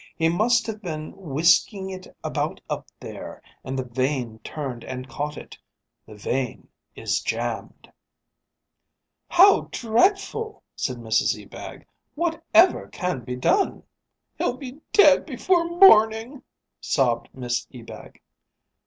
He 0.17 0.29
must 0.29 0.65
have 0.65 0.81
been 0.81 1.13
whisking 1.15 1.91
it 1.91 2.07
about 2.23 2.59
up 2.67 2.87
there, 2.99 3.39
and 3.63 3.77
the 3.77 3.83
vane 3.85 4.39
turned 4.39 4.83
and 4.83 5.07
caught 5.07 5.37
it. 5.37 5.59
The 6.07 6.15
vane 6.15 6.69
is 6.95 7.21
jammed." 7.21 7.87
"How 9.29 9.69
dreadful!" 9.71 10.63
said 10.75 10.97
Mrs 10.97 11.39
Ebag. 11.39 11.85
"Whatever 12.15 12.87
can 12.87 13.19
be 13.23 13.35
done?" 13.35 13.83
"He'll 14.39 14.57
be 14.57 14.79
dead 14.91 15.23
before 15.27 15.65
morning," 15.65 16.41
sobbed 16.79 17.29
Miss 17.35 17.67
Ebag. 17.71 18.19